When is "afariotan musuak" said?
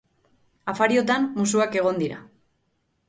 0.71-1.77